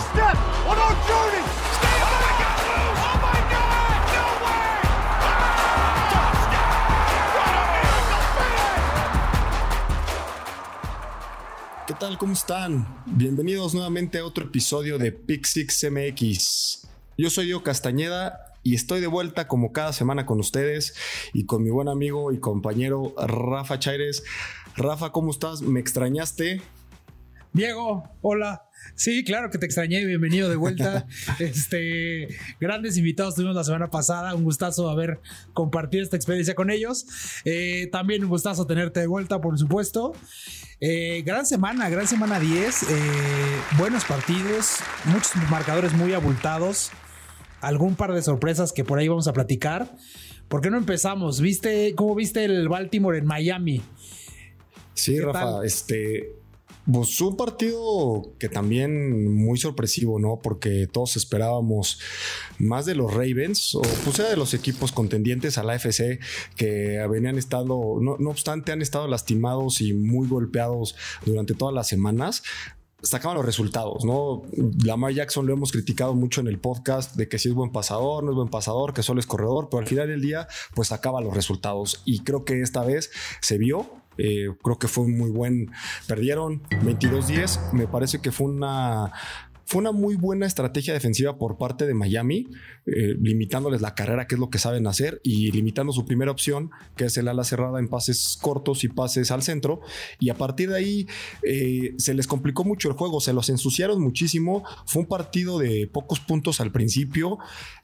[0.00, 0.36] step
[0.68, 1.42] on our journey.
[1.42, 2.58] Oh my God!
[3.00, 3.98] Oh my God!
[4.12, 4.66] No way!
[11.86, 12.18] ¿Qué tal?
[12.18, 12.86] ¿Cómo están?
[13.06, 16.88] Bienvenidos nuevamente a otro episodio de Pick Six MX.
[17.16, 20.94] Yo soy Yo Castañeda y estoy de vuelta como cada semana con ustedes
[21.32, 24.24] y con mi buen amigo y compañero Rafa Chaires.
[24.76, 25.62] Rafa, ¿cómo estás?
[25.62, 26.60] ¿Me extrañaste?
[27.52, 28.65] Diego, hola.
[28.94, 31.06] Sí, claro que te extrañé, bienvenido de vuelta.
[31.38, 32.28] este,
[32.60, 35.20] grandes invitados tuvimos la semana pasada, un gustazo haber
[35.52, 37.06] compartido esta experiencia con ellos.
[37.44, 40.14] Eh, también un gustazo tenerte de vuelta, por supuesto.
[40.80, 42.86] Eh, gran semana, gran semana 10, eh,
[43.78, 46.90] buenos partidos, muchos marcadores muy abultados,
[47.60, 49.94] algún par de sorpresas que por ahí vamos a platicar.
[50.48, 51.40] ¿Por qué no empezamos?
[51.40, 53.82] ¿Viste cómo viste el Baltimore en Miami?
[54.94, 55.64] Sí, Rafa, tal?
[55.64, 56.35] este
[56.90, 60.40] pues un partido que también muy sorpresivo, ¿no?
[60.42, 62.00] Porque todos esperábamos
[62.58, 66.20] más de los Ravens, o pues de los equipos contendientes a la FC
[66.56, 70.94] que venían estado, no, no obstante, han estado lastimados y muy golpeados
[71.24, 72.42] durante todas las semanas
[73.02, 74.42] sacaban los resultados, ¿no?
[74.84, 78.24] Lamar Jackson lo hemos criticado mucho en el podcast de que si es buen pasador,
[78.24, 81.20] no es buen pasador, que solo es corredor, pero al final del día, pues sacaba
[81.20, 82.02] los resultados.
[82.04, 83.10] Y creo que esta vez
[83.40, 83.86] se vio.
[84.18, 85.70] Eh, creo que fue muy buen.
[86.06, 87.72] Perdieron 22-10.
[87.72, 89.12] Me parece que fue una
[89.66, 92.48] fue una muy buena estrategia defensiva por parte de Miami,
[92.86, 96.70] eh, limitándoles la carrera, que es lo que saben hacer, y limitando su primera opción,
[96.96, 99.80] que es el ala cerrada en pases cortos y pases al centro.
[100.20, 101.06] Y a partir de ahí
[101.42, 104.64] eh, se les complicó mucho el juego, se los ensuciaron muchísimo.
[104.86, 107.38] Fue un partido de pocos puntos al principio.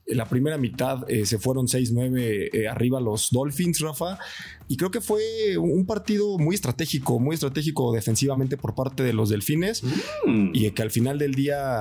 [0.07, 4.19] En la primera mitad eh, se fueron 6-9 eh, arriba los Dolphins, Rafa.
[4.69, 9.29] Y creo que fue un partido muy estratégico, muy estratégico defensivamente por parte de los
[9.29, 9.83] Delfines.
[10.27, 10.51] Mm.
[10.55, 11.72] Y que al final del día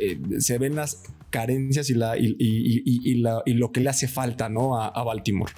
[0.00, 3.90] eh, se ven las carencias y, la, y, y, y, la, y, lo que le
[3.90, 4.80] hace falta ¿no?
[4.80, 5.52] a, a Baltimore.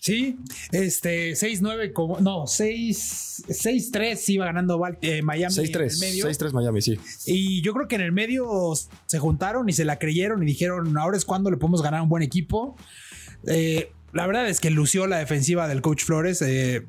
[0.00, 0.38] Sí,
[0.72, 6.98] este 6-9, como no, 6-3 iba ganando eh, Miami 6-3, 6-3 Miami, sí.
[7.26, 8.72] Y yo creo que en el medio
[9.06, 12.08] se juntaron y se la creyeron y dijeron, ahora es cuando le podemos ganar un
[12.08, 12.76] buen equipo.
[13.46, 16.42] Eh, la verdad es que lució la defensiva del coach Flores.
[16.42, 16.86] Eh,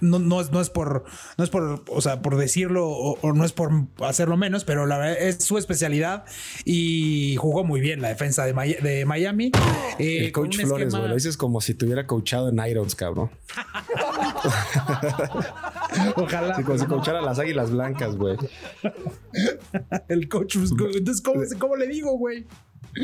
[0.00, 1.04] no, no, es, no, es por,
[1.36, 4.86] no es por, o sea, por decirlo o, o, no es por hacerlo menos, pero
[4.86, 6.24] la verdad es su especialidad
[6.64, 9.52] y jugó muy bien la defensa de, May de Miami.
[9.98, 11.00] Eh, El coach Flores, esquema...
[11.00, 13.30] güey, lo dices como si tuviera coachado en Irons, cabrón.
[16.16, 16.62] Ojalá.
[16.62, 18.36] Como si coachara las águilas blancas, güey.
[20.08, 22.46] El coach, entonces, ¿cómo, ¿cómo le digo, güey?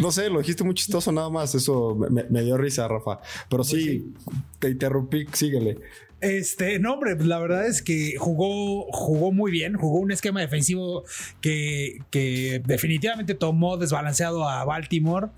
[0.00, 1.54] No sé, lo dijiste muy chistoso nada más.
[1.54, 3.20] Eso me, me dio risa, Rafa.
[3.48, 4.14] Pero sí, sí,
[4.58, 5.78] te interrumpí, síguele.
[6.21, 11.04] Este, no, hombre, la verdad es que jugó, jugó muy bien, jugó un esquema defensivo
[11.43, 15.28] que, que definitivamente tomó desbalanceado a Baltimore.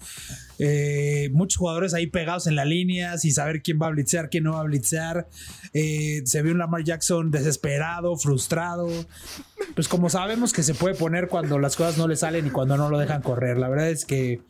[0.61, 4.44] Eh, muchos jugadores ahí pegados en la línea, sin saber quién va a blitzear, quién
[4.44, 5.28] no va a blitzear.
[5.72, 8.89] Eh, se vio un Lamar Jackson desesperado, frustrado.
[9.75, 12.77] Pues como sabemos que se puede poner cuando las cosas no le salen y cuando
[12.77, 13.59] no lo dejan correr.
[13.59, 14.41] La verdad es que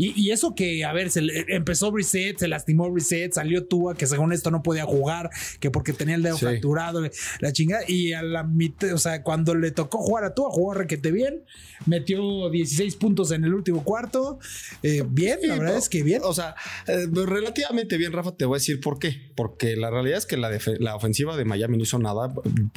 [0.00, 3.94] y, y, eso que, a ver, se le, empezó Reset, se lastimó Reset, salió Tua,
[3.94, 5.28] que según esto no podía jugar,
[5.58, 6.46] que porque tenía el dedo sí.
[6.46, 7.02] fracturado,
[7.40, 7.82] la chingada.
[7.86, 11.44] Y a la mitad, o sea, cuando le tocó jugar a Tua, jugó requete bien,
[11.84, 14.38] metió 16 puntos en el último cuarto.
[14.82, 16.22] Eh, bien, sí, la verdad es que bien.
[16.24, 16.54] O sea,
[16.86, 19.30] eh, relativamente bien, Rafa, te voy a decir por qué.
[19.36, 22.32] Porque la realidad es que la, la ofensiva de Miami no hizo nada.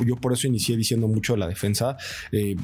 [0.06, 1.96] Yo por eso inicié diciendo mucho de la defensa.
[2.34, 2.58] Eh,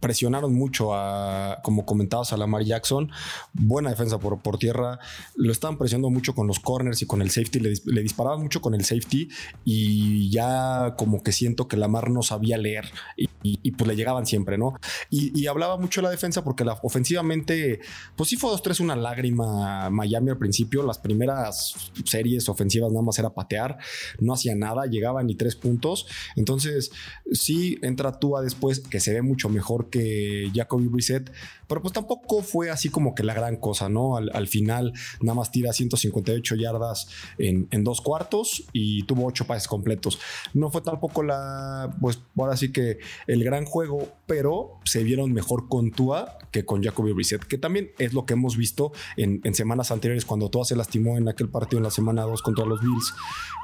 [0.00, 3.10] presionaron mucho a, como comentabas, a Lamar Jackson.
[3.52, 4.98] Buena defensa por, por tierra.
[5.34, 7.60] Lo estaban presionando mucho con los corners y con el safety.
[7.60, 9.28] Le, le, disparaban mucho con el safety
[9.64, 14.58] y ya como que siento que Lamar no sabía leer y, pues le llegaban siempre,
[14.58, 14.74] ¿no?
[15.10, 17.80] Y, hablaba mucho de la defensa porque ofensivamente,
[18.16, 20.82] pues sí fue 2-3 una lágrima Miami al principio.
[20.82, 23.78] Las primeras series ofensivas nada más era patear,
[24.20, 26.06] no hacía nada, llegaban ni tres puntos.
[26.36, 26.92] Entonces,
[27.32, 31.30] sí entra Tua después que se ve mucho mejor mejor que Jacoby Brissett,
[31.68, 34.16] pero pues tampoco fue así como que la gran cosa, ¿no?
[34.16, 37.06] Al, al final nada más tira 158 yardas
[37.38, 40.18] en, en, dos cuartos y tuvo ocho pases completos.
[40.52, 42.98] No fue tampoco la, pues ahora sí que
[43.28, 47.92] el gran juego, pero se vieron mejor con Tua que con Jacoby Brissett, que también
[47.98, 51.48] es lo que hemos visto en, en semanas anteriores cuando Tua se lastimó en aquel
[51.48, 53.14] partido en la semana 2 contra los Bills,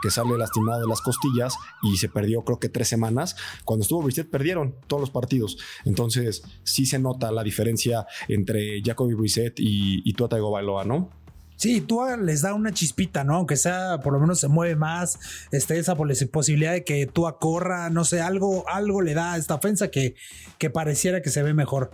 [0.01, 3.37] que sale lastimado de las costillas y se perdió creo que tres semanas.
[3.65, 5.59] Cuando estuvo Brissett perdieron todos los partidos.
[5.89, 11.11] Entonces, sí se nota la diferencia entre Jacoby Brissett y, y Tua Tagovailoa, ¿no?
[11.57, 13.35] Sí, Tua les da una chispita, ¿no?
[13.35, 15.19] Aunque sea, por lo menos se mueve más,
[15.51, 19.55] este, esa posibilidad de que Tua corra, no sé, algo, algo le da a esta
[19.55, 20.15] ofensa que,
[20.59, 21.91] que pareciera que se ve mejor.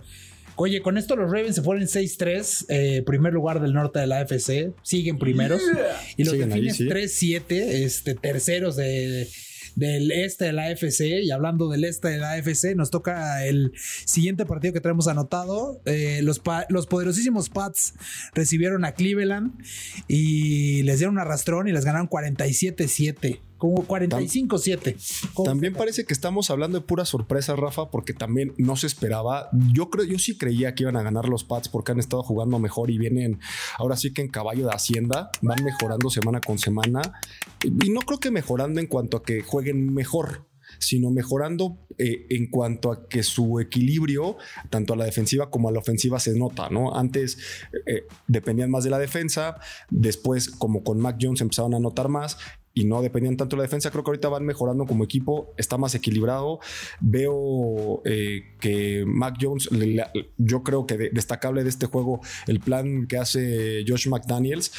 [0.57, 4.19] Oye, con esto los Ravens se ponen 6-3, eh, primer lugar del norte de la
[4.19, 5.61] AFC, siguen primeros.
[6.15, 6.87] Y los Delfines sí.
[6.87, 9.27] 3-7, este, terceros de,
[9.75, 11.23] del este de la AFC.
[11.23, 13.73] Y hablando del este de la AFC, nos toca el
[14.05, 15.81] siguiente partido que tenemos anotado.
[15.85, 17.93] Eh, los, los poderosísimos Pats
[18.33, 19.53] recibieron a Cleveland
[20.07, 23.41] y les dieron un arrastrón y les ganaron 47-7.
[23.65, 25.31] Como 45-7.
[25.33, 29.49] ¿Cómo También parece que estamos hablando de pura sorpresa, Rafa, porque también no se esperaba.
[29.73, 32.59] Yo creo, yo sí creía que iban a ganar los Pats porque han estado jugando
[32.59, 33.39] mejor y vienen
[33.79, 37.01] ahora sí que en caballo de Hacienda, van mejorando semana con semana.
[37.63, 40.45] Y no creo que mejorando en cuanto a que jueguen mejor
[40.79, 44.37] sino mejorando eh, en cuanto a que su equilibrio,
[44.69, 46.95] tanto a la defensiva como a la ofensiva, se nota, ¿no?
[46.95, 47.37] Antes
[47.85, 49.57] eh, dependían más de la defensa,
[49.89, 52.37] después, como con Mac Jones, empezaron a notar más
[52.75, 53.89] y no dependían tanto de la defensa.
[53.89, 56.59] Creo que ahorita van mejorando como equipo, está más equilibrado.
[56.99, 59.69] Veo eh, que Mac Jones,
[60.37, 64.71] yo creo que de- destacable de este juego, el plan que hace Josh McDaniels.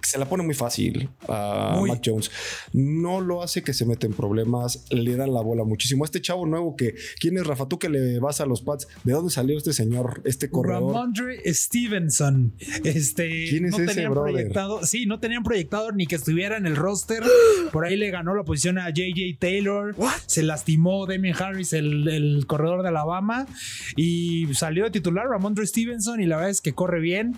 [0.00, 1.90] Se la pone muy fácil a Muy.
[1.90, 2.30] Mac Jones.
[2.72, 6.04] No lo hace que se mete en problemas, le dan la bola muchísimo.
[6.04, 7.66] Este chavo nuevo que, ¿quién es Rafa?
[7.66, 10.92] Tú que le vas a los Pats, ¿de dónde salió este señor, este corredor?
[10.94, 12.54] Ramondre Stevenson.
[12.84, 14.32] Este, ¿Quién es no ese, tenían brother?
[14.34, 17.22] proyectado, sí, no tenían proyectado ni que estuviera en el roster.
[17.72, 19.96] Por ahí le ganó la posición a JJ Taylor.
[20.26, 23.46] Se lastimó Damien Harris, el, el corredor de Alabama,
[23.96, 26.20] y salió de titular Ramondre Stevenson.
[26.20, 27.34] Y la verdad es que corre bien,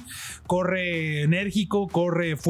[0.47, 2.50] corre enérgico, corre fuerte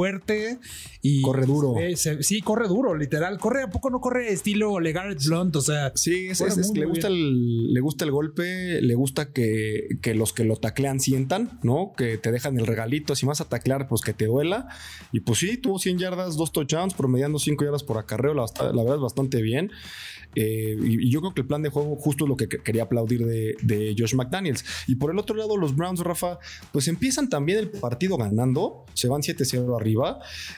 [1.03, 1.79] y Corre duro.
[1.79, 3.39] eh, se- sí, corre duro, literal.
[3.39, 6.69] Corre a poco no corre estilo LeGarrette Blunt, o sea, Sí, es- Corre es- es-
[6.69, 10.57] muy, le, gusta el, le gusta el golpe, le gusta que, que los que lo
[10.57, 11.93] taclean sientan, ¿no?
[11.97, 13.15] Que te dejan el regalito.
[13.15, 14.69] Si vas a taclear, pues que te duela.
[15.13, 18.35] Y pues sí, tuvo 100 yardas, dos touchdowns, promediando 5 yardas por acarreo.
[18.35, 19.71] La, la verdad es bastante bien.
[20.37, 22.59] Eh, y, y yo creo que el plan de juego justo es lo que que-
[22.63, 24.65] quería aplaudir de, de Josh McDaniels.
[24.87, 26.39] Y por el otro lado, los Browns, Rafa,
[26.73, 29.90] pues empiezan también el partido ganando, se van 7-0 arriba,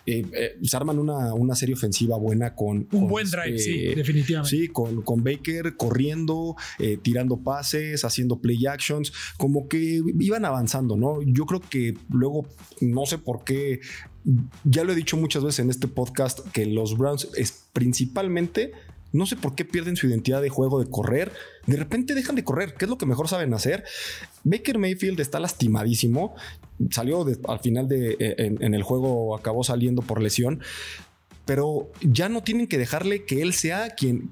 [0.07, 2.79] eh, eh, se arman una, una serie ofensiva buena con...
[2.79, 4.57] un con, buen drive, sí, definitivamente.
[4.57, 10.97] Sí, con, con Baker corriendo, eh, tirando pases, haciendo play actions, como que iban avanzando,
[10.97, 11.21] ¿no?
[11.23, 12.47] Yo creo que luego,
[12.81, 13.81] no sé por qué,
[14.65, 18.73] ya lo he dicho muchas veces en este podcast, que los Browns es principalmente...
[19.13, 21.33] No sé por qué pierden su identidad de juego de correr.
[21.67, 23.85] De repente dejan de correr, que es lo que mejor saben hacer.
[24.45, 26.35] Baker Mayfield está lastimadísimo.
[26.91, 30.61] Salió de- al final de en- en el juego, acabó saliendo por lesión
[31.45, 34.31] pero ya no tienen que dejarle que él sea quien,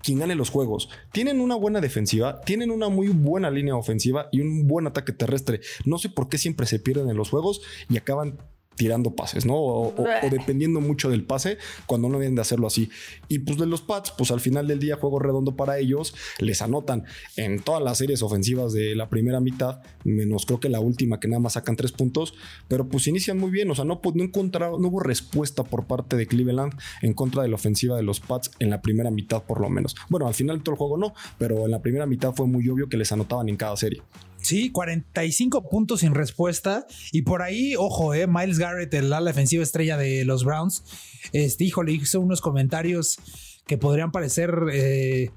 [0.00, 0.88] quien gane los juegos.
[1.10, 5.60] Tienen una buena defensiva, tienen una muy buena línea ofensiva y un buen ataque terrestre.
[5.84, 8.38] No sé por qué siempre se pierden en los juegos y acaban
[8.76, 9.54] tirando pases, ¿no?
[9.54, 12.88] O, o- o dependiendo mucho del pase cuando no deben de hacerlo así.
[13.28, 16.62] Y pues de los Pats, pues al final del día juego redondo para ellos, les
[16.62, 17.04] anotan
[17.36, 21.28] en todas las series ofensivas de la primera mitad, menos creo que la última que
[21.28, 22.34] nada más sacan tres puntos,
[22.68, 25.86] pero pues inician muy bien, o sea, no, pu- no encontraron, no hubo respuesta por
[25.86, 26.72] parte de Cleveland
[27.02, 29.94] en contra de la ofensiva de los Pats en la primera mitad por lo menos.
[30.08, 32.88] Bueno, al final todo el juego no, pero en la primera mitad fue muy obvio
[32.88, 34.02] que les anotaban en cada serie.
[34.42, 36.86] Sí, 45 puntos sin respuesta.
[37.12, 40.84] Y por ahí, ojo, eh, Miles Garrett, el ala defensiva estrella de los Browns,
[41.32, 43.18] este, híjole, hizo unos comentarios
[43.66, 45.30] que podrían parecer eh,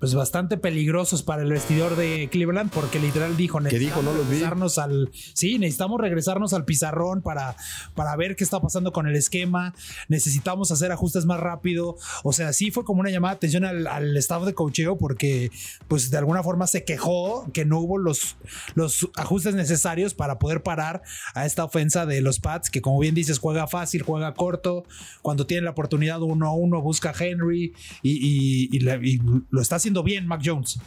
[0.00, 4.30] pues bastante peligrosos para el vestidor de Cleveland, porque literal dijo, vi.
[4.30, 5.10] regresarnos al.
[5.34, 7.54] Sí, necesitamos regresarnos al pizarrón para,
[7.94, 9.74] para ver qué está pasando con el esquema.
[10.08, 11.96] Necesitamos hacer ajustes más rápido.
[12.24, 15.50] O sea, sí fue como una llamada de atención al, al staff de cocheo, porque
[15.86, 18.36] pues de alguna forma se quejó que no hubo los,
[18.74, 21.02] los ajustes necesarios para poder parar
[21.34, 24.84] a esta ofensa de los Pats, que como bien dices, juega fácil, juega corto.
[25.20, 29.20] Cuando tiene la oportunidad uno a uno, busca a Henry y, y- y le- y
[29.50, 30.78] lo está haciendo bien, Mac Jones.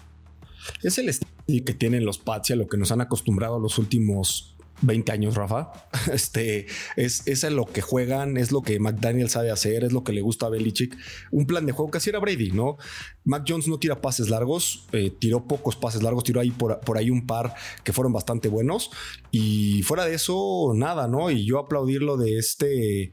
[0.81, 3.77] Es el estilo que tienen los Pats y a lo que nos han acostumbrado los
[3.77, 4.52] últimos
[4.83, 5.71] 20 años, Rafa.
[6.13, 10.21] Este es, lo que juegan, es lo que McDaniel sabe hacer, es lo que le
[10.21, 10.95] gusta a Belichick.
[11.31, 12.77] Un plan de juego que así era Brady, ¿no?
[13.23, 16.97] Mac Jones no tira pases largos, eh, tiró pocos pases largos, tiró ahí por, por
[16.97, 18.91] ahí un par que fueron bastante buenos.
[19.31, 21.31] Y fuera de eso, nada, ¿no?
[21.31, 23.11] Y yo aplaudirlo de este,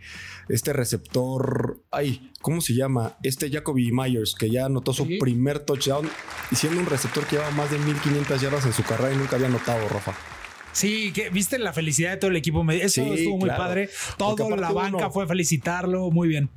[0.48, 3.16] este receptor, ay, ¿cómo se llama?
[3.22, 6.08] Este Jacoby Myers, que ya anotó su primer touchdown
[6.50, 9.36] y siendo un receptor que lleva más de 1500 yardas en su carrera y nunca
[9.36, 10.39] había anotado, Rafa.
[10.72, 12.64] Sí, que viste la felicidad de todo el equipo.
[12.70, 13.64] Eso Sí, estuvo muy claro.
[13.64, 13.90] padre.
[14.16, 16.10] Toda la banca uno- fue a felicitarlo.
[16.10, 16.50] Muy bien.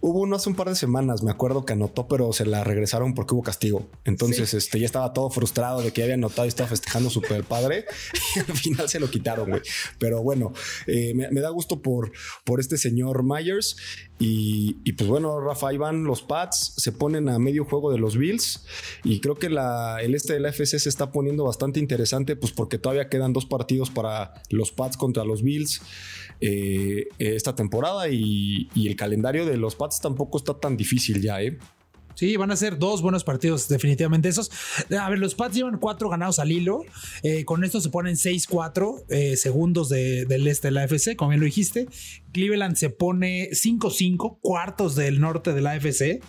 [0.00, 3.14] Hubo uno hace un par de semanas, me acuerdo que anotó, pero se la regresaron
[3.14, 3.90] porque hubo castigo.
[4.04, 7.84] Entonces, este ya estaba todo frustrado de que había anotado y estaba festejando súper padre.
[8.36, 9.62] Y al final se lo quitaron, güey.
[9.98, 10.52] Pero bueno,
[10.86, 12.12] eh, me, me, da gusto por,
[12.44, 13.76] por este señor Myers.
[14.20, 18.64] Y, pues bueno, Rafa, Iván, los Pats se ponen a medio juego de los Bills.
[19.04, 22.78] Y creo que el este de la FC se está poniendo bastante interesante, pues porque
[22.78, 25.80] todavía quedan dos partidos para los Pats contra los Bills.
[26.40, 31.42] Eh, esta temporada y, y, el calendario de los Pats tampoco está tan difícil ya,
[31.42, 31.58] ¿eh?
[32.18, 34.50] Sí, van a ser dos buenos partidos, definitivamente esos.
[34.98, 36.80] A ver, los Pats llevan cuatro ganados al hilo.
[37.22, 41.28] Eh, con esto se ponen 6-4 eh, segundos de, del este de la AFC, como
[41.28, 41.86] bien lo dijiste.
[42.32, 46.20] Cleveland se pone 5-5, cuartos del norte de la AFC.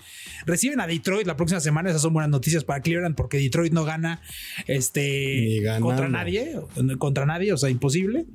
[0.45, 1.89] Reciben a Detroit la próxima semana.
[1.89, 4.21] Esas son buenas noticias para Cleveland porque Detroit no gana,
[4.67, 6.53] este, contra nadie.
[6.99, 8.27] Contra nadie, o sea, imposible.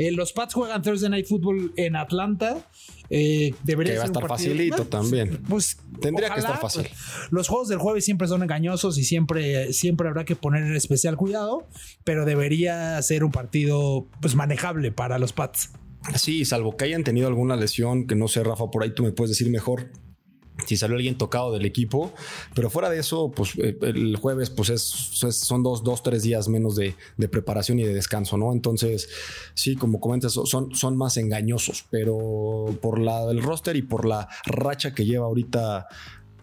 [0.00, 2.56] Eh, los Pats juegan Thursday Night Football en Atlanta.
[3.10, 5.42] Eh, debería que va a estar facilito pues, también.
[5.46, 6.82] Pues tendría ojalá, que estar fácil.
[6.84, 11.18] Pues, los juegos del jueves siempre son engañosos y siempre, siempre habrá que poner especial
[11.18, 11.68] cuidado,
[12.02, 15.72] pero debería ser un partido pues manejable para los Pats.
[16.16, 19.12] Sí, salvo que hayan tenido alguna lesión, que no sé, Rafa, por ahí tú me
[19.12, 19.90] puedes decir mejor
[20.66, 22.12] si salió alguien tocado del equipo,
[22.54, 26.76] pero fuera de eso, pues el jueves pues es, son dos, dos, tres días menos
[26.76, 28.52] de, de, preparación y de descanso, ¿no?
[28.52, 29.08] Entonces,
[29.54, 34.28] sí, como comentas, son, son más engañosos, pero por la el roster y por la
[34.46, 35.88] racha que lleva ahorita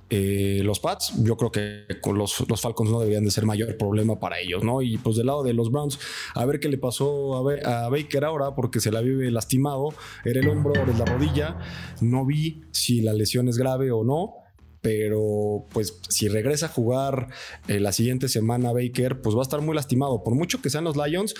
[0.10, 4.20] eh, los Pats, yo creo que los, los, Falcons no deberían de ser mayor problema
[4.20, 4.82] para ellos, ¿no?
[4.82, 6.00] Y pues del lado de los Browns,
[6.34, 9.90] a ver qué le pasó a, a, Baker ahora, porque se la vive lastimado,
[10.24, 11.58] era el hombro, era la rodilla,
[12.00, 14.36] no vi si la lesión es grave o no,
[14.80, 17.28] pero pues si regresa a jugar
[17.68, 20.86] eh, la siguiente semana Baker, pues va a estar muy lastimado, por mucho que sean
[20.86, 21.36] los Lions,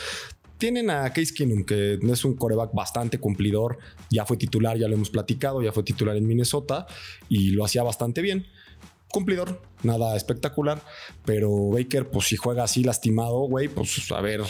[0.58, 3.78] tienen a Case Keenum, que es un coreback bastante cumplidor.
[4.10, 6.88] Ya fue titular, ya lo hemos platicado, ya fue titular en Minnesota
[7.30, 8.48] y lo hacía bastante bien.
[9.10, 10.82] Cumplidor, nada espectacular,
[11.26, 14.42] pero Baker, pues si juega así lastimado, güey, pues a ver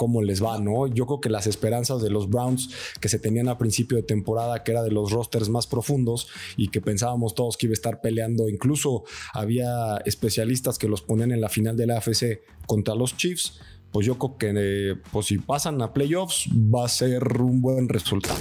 [0.00, 0.86] cómo les va, ¿no?
[0.86, 2.70] Yo creo que las esperanzas de los Browns
[3.02, 6.68] que se tenían a principio de temporada, que era de los rosters más profundos y
[6.68, 9.04] que pensábamos todos que iba a estar peleando, incluso
[9.34, 13.60] había especialistas que los ponían en la final de la AFC contra los Chiefs,
[13.92, 17.90] pues yo creo que eh, pues si pasan a playoffs va a ser un buen
[17.90, 18.38] resultado.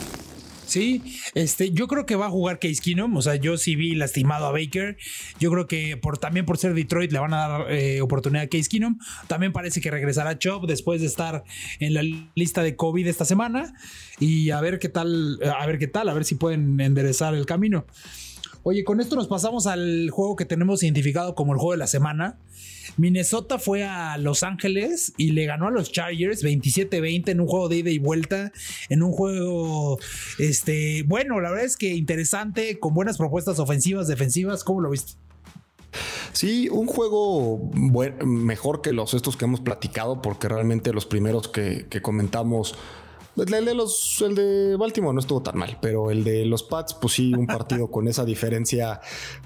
[0.69, 1.01] Sí,
[1.33, 3.17] este, yo creo que va a jugar Case Keenum.
[3.17, 4.97] O sea, yo sí vi lastimado a Baker.
[5.39, 8.47] Yo creo que por, también por ser Detroit le van a dar eh, oportunidad a
[8.47, 8.99] Case Keenum.
[9.25, 11.43] También parece que regresará Chop después de estar
[11.79, 12.03] en la
[12.35, 13.73] lista de COVID esta semana.
[14.19, 17.47] Y a ver qué tal, a ver qué tal, a ver si pueden enderezar el
[17.47, 17.87] camino.
[18.61, 21.87] Oye, con esto nos pasamos al juego que tenemos identificado como el juego de la
[21.87, 22.37] semana.
[22.99, 27.69] Minnesota fue a Los Ángeles y le ganó a los Chargers 27-20 en un juego
[27.69, 28.51] de ida y vuelta,
[28.89, 29.99] en un juego,
[30.37, 35.13] este, bueno, la verdad es que interesante, con buenas propuestas ofensivas, defensivas, ¿cómo lo viste?
[36.33, 41.87] Sí, un juego mejor que los estos que hemos platicado, porque realmente los primeros que
[42.01, 42.75] comentamos
[43.39, 46.93] el de los, el de Baltimore no estuvo tan mal, pero el de los Pats,
[46.93, 48.99] pues sí, un partido con esa diferencia,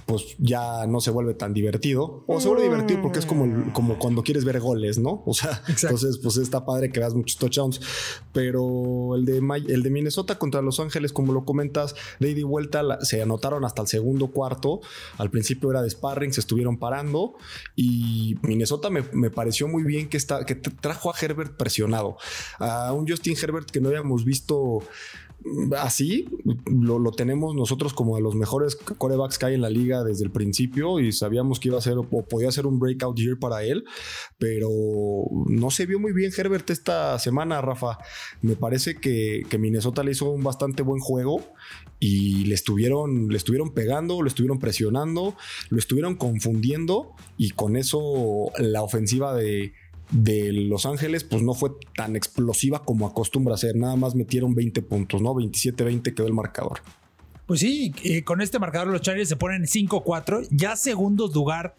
[0.05, 2.23] pues ya no se vuelve tan divertido.
[2.27, 5.23] O se vuelve divertido porque es como, como cuando quieres ver goles, ¿no?
[5.25, 5.87] O sea, Exacto.
[5.87, 7.81] entonces, pues está padre que veas muchos touchdowns.
[8.31, 12.43] Pero el de, el de Minnesota contra Los Ángeles, como lo comentas, de ida y
[12.43, 14.81] vuelta, la, se anotaron hasta el segundo cuarto.
[15.17, 17.35] Al principio era de sparring, se estuvieron parando.
[17.75, 22.17] Y Minnesota me, me pareció muy bien que, está, que trajo a Herbert presionado.
[22.59, 24.79] A un Justin Herbert que no habíamos visto
[25.77, 26.29] así,
[26.65, 30.23] lo, lo, tenemos nosotros como de los mejores corebacks que hay en la liga desde
[30.23, 33.63] el principio y sabíamos que iba a ser o podía ser un breakout year para
[33.63, 33.83] él,
[34.37, 34.69] pero
[35.47, 37.97] no se vio muy bien Herbert esta semana, Rafa.
[38.41, 41.41] Me parece que, que Minnesota le hizo un bastante buen juego
[41.99, 45.35] y le estuvieron, le estuvieron pegando, lo estuvieron presionando,
[45.69, 49.73] lo estuvieron confundiendo y con eso la ofensiva de
[50.11, 53.75] de Los Ángeles, pues no fue tan explosiva como acostumbra ser.
[53.75, 55.33] Nada más metieron 20 puntos, ¿no?
[55.33, 56.81] 27-20 quedó el marcador.
[57.45, 61.75] Pues sí, eh, con este marcador los Chargers se ponen 5-4, ya segundos lugar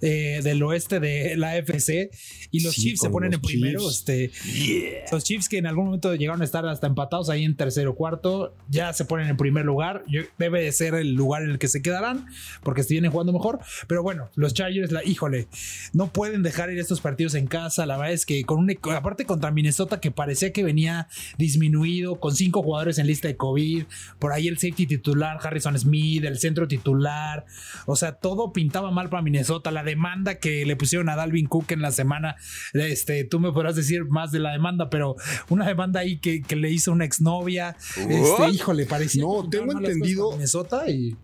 [0.00, 2.10] eh, del oeste de la FC
[2.52, 3.88] y los sí, Chiefs se ponen en primero.
[3.88, 5.06] Este, yeah.
[5.10, 8.54] Los Chiefs que en algún momento llegaron a estar hasta empatados ahí en tercero cuarto,
[8.68, 10.04] ya se ponen en primer lugar.
[10.38, 12.26] Debe de ser el lugar en el que se quedarán
[12.62, 13.58] porque se vienen jugando mejor.
[13.88, 15.48] Pero bueno, los Chargers, la, híjole,
[15.92, 17.86] no pueden dejar ir estos partidos en casa.
[17.86, 21.08] La verdad es que con un, aparte contra Minnesota que parecía que venía
[21.38, 23.84] disminuido, con cinco jugadores en lista de COVID,
[24.20, 27.44] por ahí el safety titular titular, Harrison Smith, el centro titular.
[27.86, 29.70] O sea, todo pintaba mal para Minnesota.
[29.70, 32.36] La demanda que le pusieron a Dalvin Cook en la semana,
[32.74, 35.16] este, tú me podrás decir más de la demanda, pero
[35.48, 37.76] una demanda ahí que, que le hizo una exnovia.
[37.96, 39.22] Este, híjole, parecía.
[39.22, 41.16] No, que tengo entendido- para Minnesota y.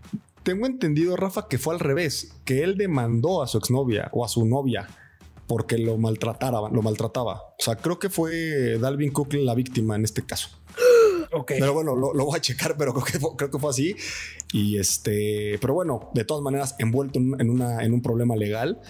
[0.42, 4.28] Tengo entendido, Rafa, que fue al revés, que él demandó a su exnovia o a
[4.28, 4.86] su novia
[5.46, 7.34] porque lo maltratara, lo maltrataba.
[7.36, 10.48] O sea, creo que fue Dalvin Cook la víctima en este caso.
[11.46, 13.96] Pero bueno, lo, voy a checar, pero creo que, creo que fue así.
[14.52, 18.80] Y este, pero bueno, de todas maneras, envuelto en, una, en un problema legal.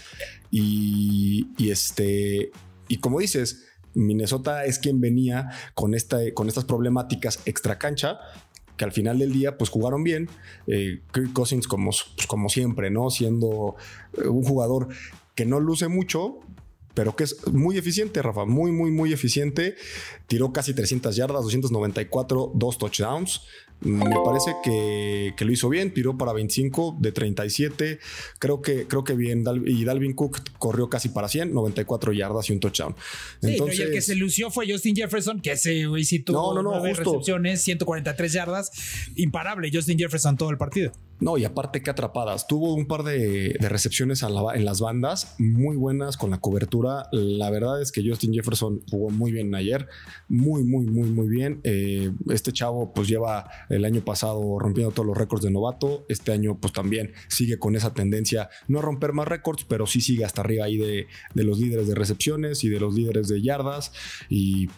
[0.50, 2.50] Y, y este,
[2.88, 8.18] y como dices, Minnesota es quien venía con, esta, con estas problemáticas extra cancha
[8.76, 10.28] que al final del día pues jugaron bien.
[10.66, 13.10] Eh, Kirk Cousins como, pues, como siempre, ¿no?
[13.10, 13.76] Siendo
[14.14, 14.88] eh, un jugador
[15.34, 16.40] que no luce mucho,
[16.94, 19.74] pero que es muy eficiente, Rafa, muy, muy, muy eficiente.
[20.26, 23.42] Tiró casi 300 yardas, 294, dos touchdowns.
[23.80, 27.98] Me parece que, que lo hizo bien, tiró para 25 de 37.
[28.38, 29.44] Creo que, creo que bien.
[29.66, 32.94] Y Dalvin Cook corrió casi para 100, 94 yardas y un touchdown.
[33.42, 36.62] Sí, Entonces, y el que se lució fue Justin Jefferson, que ese güey sí tuvo
[36.62, 38.70] no, recepciones, 143 yardas.
[39.16, 40.92] Imparable Justin Jefferson todo el partido.
[41.20, 42.46] No, y aparte que atrapadas.
[42.46, 47.08] Tuvo un par de, recepciones en las bandas muy buenas con la cobertura.
[47.12, 49.88] La verdad es que Justin Jefferson jugó muy bien ayer.
[50.28, 51.60] Muy, muy, muy, muy bien.
[51.64, 56.04] Eh, este chavo pues lleva el año pasado rompiendo todos los récords de novato.
[56.08, 58.50] Este año pues también sigue con esa tendencia.
[58.68, 61.86] No a romper más récords, pero sí sigue hasta arriba ahí de, de los líderes
[61.86, 63.92] de recepciones y de los líderes de yardas.
[64.28, 64.68] Y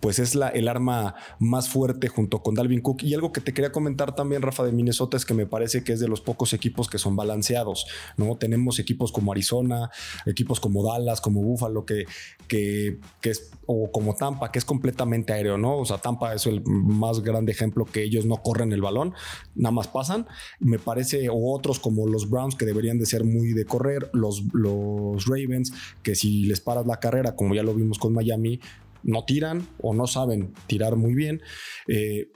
[0.00, 3.02] pues es la, el arma más fuerte junto con Dalvin Cook.
[3.02, 5.92] Y algo que te quería comentar también, Rafa, de Minnesota, es que me parece que
[5.92, 7.86] es de los pocos equipos que son balanceados,
[8.16, 8.36] ¿no?
[8.36, 9.90] Tenemos equipos como Arizona,
[10.26, 12.06] equipos como Dallas, como Buffalo, que,
[12.48, 15.78] que, es, o como Tampa, que es completamente aéreo, ¿no?
[15.78, 19.14] O sea, Tampa es el más grande ejemplo que ellos no corren el balón,
[19.54, 20.26] nada más pasan.
[20.60, 24.44] Me parece, o otros como los Browns, que deberían de ser muy de correr, los,
[24.52, 25.72] los Ravens,
[26.02, 28.60] que si les paras la carrera, como ya lo vimos con Miami,
[29.04, 31.40] no tiran o no saben tirar muy bien.
[31.86, 32.32] Eh,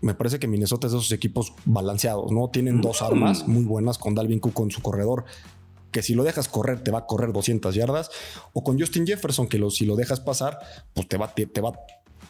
[0.00, 2.50] me parece que Minnesota es de esos equipos balanceados, ¿no?
[2.50, 5.24] Tienen dos armas muy buenas con Dalvin Cook con su corredor,
[5.92, 8.10] que si lo dejas correr te va a correr 200 yardas,
[8.52, 10.58] o con Justin Jefferson, que lo, si lo dejas pasar,
[10.94, 11.72] pues te va, te, te va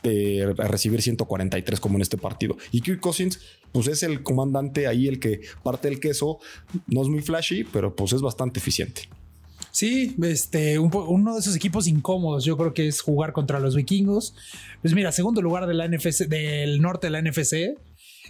[0.04, 2.56] eh, a recibir 143 como en este partido.
[2.70, 3.40] Y Kirk Cousins,
[3.72, 6.38] pues es el comandante ahí, el que parte el queso,
[6.86, 9.08] no es muy flashy, pero pues es bastante eficiente.
[9.78, 13.76] Sí, este, un uno de esos equipos incómodos, yo creo que es jugar contra los
[13.76, 14.34] vikingos.
[14.82, 17.78] Pues mira, segundo lugar de la NFC, del norte de la NFC.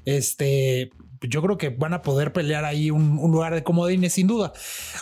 [0.05, 0.91] Este,
[1.23, 4.53] yo creo que van a poder pelear ahí un, un lugar de comodines, sin duda.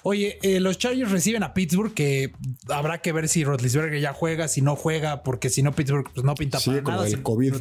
[0.04, 2.30] Oye, eh, los Chargers reciben a Pittsburgh, que
[2.68, 6.24] habrá que ver si Rotlisberger ya juega, si no juega, porque si no, Pittsburgh pues,
[6.24, 7.08] no pinta Sigue para con nada.
[7.08, 7.54] el COVID.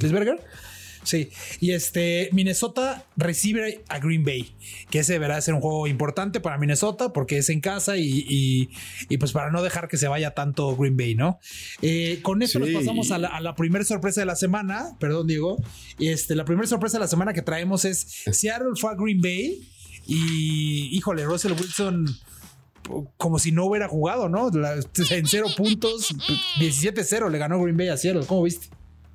[1.05, 1.29] Sí,
[1.61, 4.53] y este Minnesota recibe a Green Bay,
[4.89, 8.69] que ese deberá ser un juego importante para Minnesota porque es en casa y, y-
[9.07, 11.39] y, pues para no dejar que se vaya tanto Green Bay, ¿no?
[11.81, 12.71] Eh, con esto Sí.
[12.71, 15.57] nos pasamos a la, a la primera sorpresa de la semana, perdón Diego,
[15.99, 19.69] este, la primera sorpresa de la semana que traemos es Seattle fue a Green Bay
[20.07, 22.05] y híjole, Russell Wilson
[23.17, 24.49] como si no hubiera jugado, ¿no?
[24.51, 26.15] La- en cero puntos,
[26.59, 28.67] 17-0 le ganó Green Bay a Seattle, ¿cómo viste?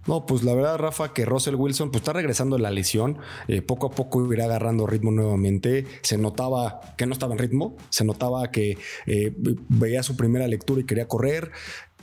[0.06, 3.18] No, pues la verdad, Rafa, que Russell Wilson pues está regresando de la lesión.
[3.48, 5.86] Eh, poco a poco irá agarrando ritmo nuevamente.
[6.02, 7.76] Se notaba que no estaba en ritmo.
[7.90, 9.34] Se notaba que eh,
[9.68, 11.50] veía su primera lectura y quería correr.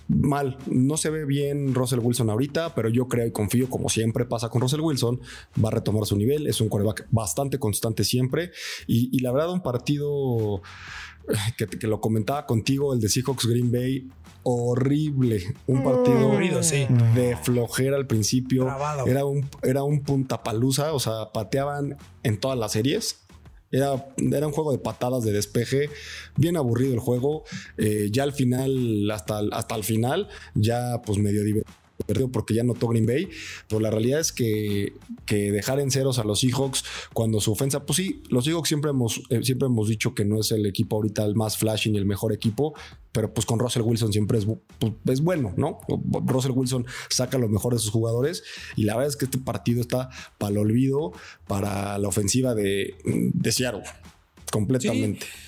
[0.07, 4.23] Mal, no se ve bien Russell Wilson ahorita, pero yo creo y confío, como siempre
[4.23, 5.19] pasa con Russell Wilson,
[5.61, 6.47] va a retomar su nivel.
[6.47, 8.51] Es un quarterback bastante constante siempre.
[8.85, 10.61] Y, y la verdad, un partido
[11.57, 14.09] que, que lo comentaba contigo, el de Seahawks Green Bay,
[14.43, 15.43] horrible.
[15.67, 16.87] Un partido Aburrido, sí.
[17.15, 18.63] de flojera al principio.
[18.63, 19.05] Trabado.
[19.05, 23.25] Era un, era un puntapalusa, o sea, pateaban en todas las series.
[23.69, 25.89] Era, era un juego de patadas de despeje,
[26.37, 27.43] bien aburrido el juego.
[27.77, 31.75] Eh, ya al final, hasta, hasta el final, ya pues medio divertido
[32.31, 33.29] porque ya notó Green Bay.
[33.67, 34.93] Pero la realidad es que,
[35.25, 38.91] que dejar en ceros a los Seahawks cuando su ofensa, pues sí, los Seahawks siempre
[38.91, 41.97] hemos, eh, siempre hemos dicho que no es el equipo ahorita el más flashy ni
[41.97, 42.73] el mejor equipo,
[43.11, 44.45] pero pues con Russell Wilson siempre es,
[44.79, 45.79] pues, es bueno, ¿no?
[46.25, 48.43] Russell Wilson saca lo mejor de sus jugadores
[48.75, 51.13] y la verdad es que este partido está para el olvido
[51.47, 53.83] para la ofensiva de, de Seattle.
[54.51, 55.25] Completamente.
[55.25, 55.46] Sí,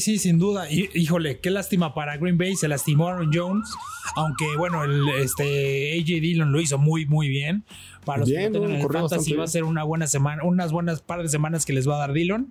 [0.00, 0.70] sí, sin duda.
[0.70, 2.56] Y, híjole, qué lástima para Green Bay.
[2.56, 3.68] Se lastimó Aaron Jones.
[4.16, 7.64] Aunque, bueno, el este AJ Dillon lo hizo muy, muy bien.
[8.04, 11.00] Para los Bien, que no tengan fantasy va a ser una buena semana, unas buenas
[11.02, 12.50] par de semanas que les va a dar Dillon.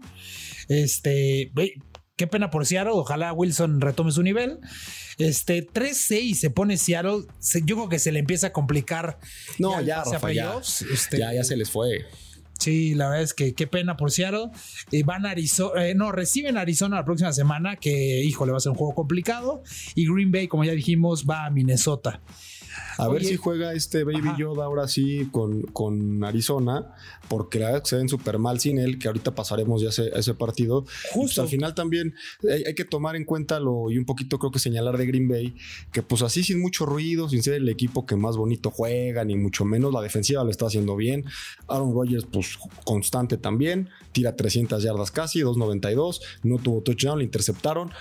[0.68, 1.52] Este,
[2.16, 2.94] qué pena por Seattle.
[2.94, 4.60] Ojalá Wilson retome su nivel.
[5.18, 7.26] Este 3-6 se pone Seattle.
[7.40, 9.20] Se- yo creo que se le empieza a complicar.
[9.60, 10.56] No, ya, pase a Rafa, ya.
[10.92, 12.06] Este, Ya, ya se les fue.
[12.60, 14.50] Sí, la verdad es que qué pena por Seattle.
[14.92, 18.62] Eh, van a Arizona, eh, no, reciben Arizona la próxima semana, que híjole, va a
[18.62, 19.64] ser un juego complicado.
[19.96, 22.22] Y Green Bay, como ya dijimos, va a Minnesota.
[22.98, 24.38] A ver si juega este Baby Ajá.
[24.38, 26.94] Yoda ahora sí con, con Arizona,
[27.28, 29.90] porque la verdad es que se ven súper mal sin él, que ahorita pasaremos ya
[29.90, 30.84] ese, ese partido.
[30.84, 31.42] Pues, Justo.
[31.42, 32.14] al final también
[32.50, 35.28] hay, hay que tomar en cuenta lo y un poquito creo que señalar de Green
[35.28, 35.56] Bay,
[35.92, 39.36] que pues así sin mucho ruido, sin ser el equipo que más bonito juega, ni
[39.36, 41.26] mucho menos la defensiva lo está haciendo bien.
[41.68, 47.92] Aaron Rodgers pues constante también, tira 300 yardas casi, 292, no tuvo touchdown, le interceptaron.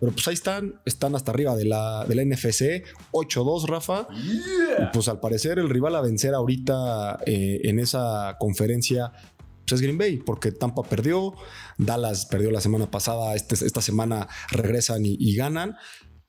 [0.00, 2.82] Pero pues ahí están, están hasta arriba de la, de la NFC,
[3.12, 4.08] 8-2, Rafa.
[4.12, 4.40] Y
[4.94, 9.12] pues al parecer el rival a vencer ahorita eh, en esa conferencia
[9.66, 11.34] pues es Green Bay, porque Tampa perdió,
[11.78, 15.76] Dallas perdió la semana pasada, este- esta semana regresan y, y ganan,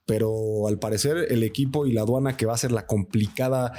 [0.06, 3.72] pero al parecer el equipo y la aduana que va a ser la complicada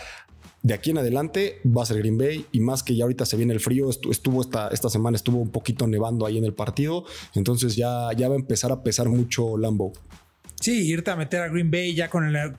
[0.63, 3.37] de aquí en adelante va a ser Green Bay y más que ya ahorita se
[3.37, 6.55] viene el frío, estu- estuvo esta, esta semana estuvo un poquito nevando ahí en el
[6.55, 9.93] partido, entonces ya, ya va a empezar a pesar mucho Lambo.
[10.61, 12.55] Sí, irte a meter a Green Bay ya con el, en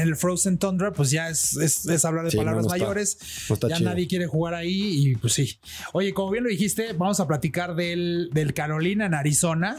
[0.00, 3.18] el Frozen Tundra, pues ya es, es- es hablar de Sí, palabras no mayores.
[3.48, 3.90] no está ya chido.
[3.90, 5.58] nadie quiere jugar ahí y pues sí.
[5.92, 9.76] Oye, como bien lo dijiste, vamos a platicar del, del Carolina en Arizona.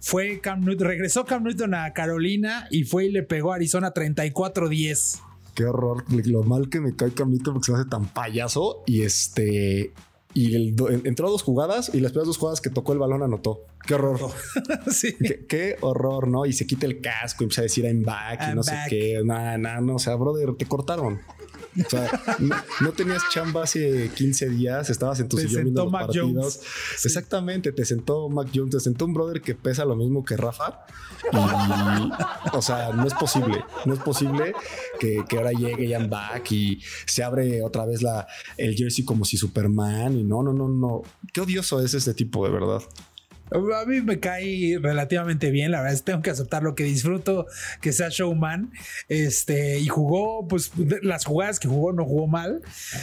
[0.00, 3.92] Fue Cam Newton, regresó Cam Newton a Carolina y fue y le pegó a Arizona
[3.94, 5.20] 34-10.
[5.54, 9.02] Qué horror, lo mal que me cae Camito porque se me hace tan payaso y
[9.02, 9.92] este
[10.34, 13.22] y el entró a dos jugadas y las primeras dos jugadas que tocó el balón
[13.22, 13.66] anotó.
[13.86, 14.18] Qué horror.
[14.90, 15.14] sí.
[15.16, 16.44] Qué, qué horror, ¿no?
[16.44, 18.64] Y se quita el casco y empieza a decir I'm back y no back.
[18.64, 19.22] sé qué.
[19.24, 19.94] Nada, nada, no.
[19.94, 21.20] O sea, brother, te cortaron.
[21.84, 25.84] O sea, no, no tenías chamba hace 15 días, estabas en tu Te sillón viendo
[25.84, 26.30] los Mac partidos.
[26.32, 26.60] Jones.
[26.98, 27.08] Sí.
[27.08, 30.86] Exactamente, te sentó Mac Jones, te sentó un brother que pesa lo mismo que Rafa.
[31.32, 34.54] Y, o sea, no es posible, no es posible
[35.00, 39.24] que, que ahora llegue Jan Back y se abre otra vez la, el jersey como
[39.24, 40.16] si Superman.
[40.16, 41.02] Y no, no, no, no.
[41.32, 42.82] Qué odioso es este tipo, de verdad.
[43.54, 46.82] A mí me cae relativamente bien, la verdad es que tengo que aceptar lo que
[46.82, 47.46] disfruto
[47.80, 48.72] que sea showman.
[49.08, 52.62] Este, y jugó, pues las jugadas que jugó no jugó mal.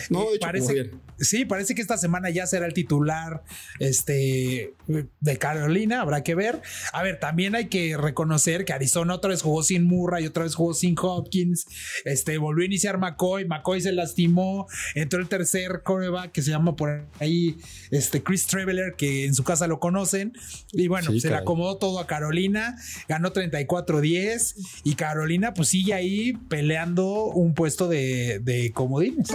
[0.09, 0.91] No, de hecho, parece, bien.
[1.21, 3.43] Sí, parece que esta semana ya será el titular
[3.79, 4.73] este,
[5.19, 6.61] de Carolina, habrá que ver.
[6.93, 10.55] A ver, también hay que reconocer que Arizona otra vez jugó sin Murray, otra vez
[10.55, 11.67] jugó sin Hopkins,
[12.05, 16.75] este, volvió a iniciar McCoy, McCoy se lastimó, entró el tercer coreback que se llama
[16.75, 17.57] por ahí
[17.91, 20.33] este, Chris Traveler, que en su casa lo conocen,
[20.71, 22.77] y bueno, Sí, se le acomodó todo a Carolina,
[23.07, 29.29] ganó 34-10 y Carolina pues sigue ahí peleando un puesto de, de comodines.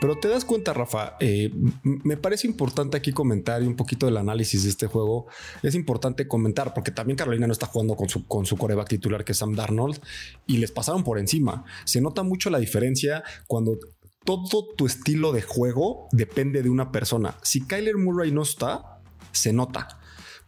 [0.00, 1.52] Pero te das cuenta, Rafa, eh,
[1.82, 5.26] me parece importante aquí comentar y un poquito del análisis de este juego.
[5.62, 9.24] Es importante comentar porque también Carolina no está jugando con su, con su coreback titular
[9.24, 10.00] que es Sam Darnold
[10.46, 11.64] y les pasaron por encima.
[11.84, 13.78] Se nota mucho la diferencia cuando
[14.24, 17.36] todo tu estilo de juego depende de una persona.
[17.42, 19.00] Si Kyler Murray no está,
[19.32, 20.00] se nota.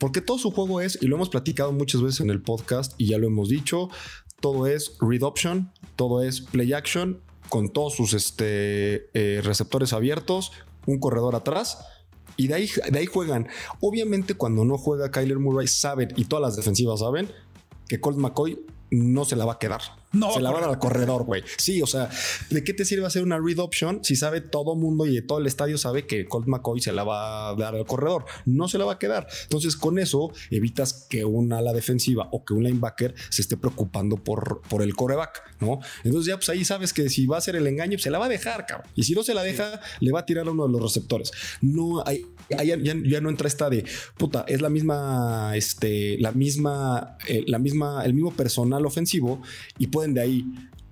[0.04, 3.06] Porque todo su juego es, y lo hemos platicado muchas veces en el podcast y
[3.06, 3.88] ya lo hemos dicho,
[4.38, 10.52] todo es read option, todo es play action, con todos sus este, eh, receptores abiertos,
[10.84, 11.78] un corredor atrás.
[12.36, 13.48] Y de ahí, de ahí juegan.
[13.80, 17.30] Obviamente, cuando no juega Kyler Murray, saben, y todas las defensivas saben,
[17.88, 19.80] que Colt McCoy no se la va a quedar.
[20.14, 21.42] No, se la va a dar al corredor, güey.
[21.58, 22.08] Sí, o sea,
[22.50, 25.46] ¿de qué te sirve hacer una read option si sabe todo mundo y todo el
[25.46, 28.24] estadio sabe que Colt McCoy se la va a dar al corredor?
[28.46, 29.26] No se la va a quedar.
[29.42, 34.16] Entonces, con eso evitas que una ala defensiva o que un linebacker se esté preocupando
[34.16, 35.80] por, por el coreback, ¿no?
[36.04, 38.26] Entonces, ya pues ahí sabes que si va a ser el engaño, se la va
[38.26, 38.88] a dejar, cabrón.
[38.94, 41.32] Y si no se la deja, le va a tirar a uno de los receptores.
[41.60, 42.26] No hay.
[42.58, 43.84] ahí Ya, ya- ya no entra esta de
[44.18, 49.40] puta, es la misma, este, la misma, eh, la misma, el mismo personal ofensivo
[49.78, 50.44] y pueden de ahí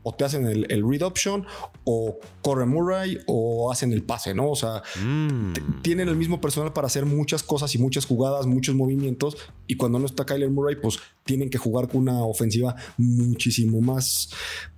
[0.02, 1.46] o te hacen el, el read option
[1.84, 4.50] o corre Murray o hacen el pase, ¿no?
[4.50, 5.80] O sea, Mm.
[5.82, 9.36] tienen el mismo personal para hacer muchas cosas y muchas jugadas, muchos movimientos.
[9.66, 14.30] Y cuando no está Kyler Murray, pues tienen que jugar con una ofensiva muchísimo más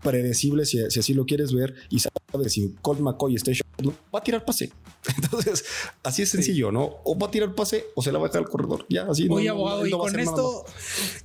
[0.03, 1.75] predecible, si, si así lo quieres ver.
[1.91, 3.53] Y sabes, si Colt McCoy está
[4.15, 4.71] va a tirar pase.
[5.23, 5.65] Entonces,
[6.03, 6.97] así es sencillo, ¿no?
[7.05, 8.87] O va a tirar pase o se la va a dejar al corredor.
[8.89, 9.29] Ya, así.
[9.29, 10.65] no- Oye, no- abogado, y no a con esto,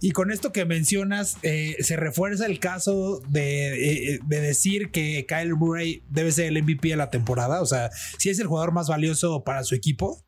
[0.02, 5.25] y con esto que mencionas, eh, se refuerza el caso de, eh, de decir que
[5.28, 7.62] Kyle Murray debe ser el MVP de la temporada.
[7.62, 10.23] O sea, si es el jugador más valioso para su equipo.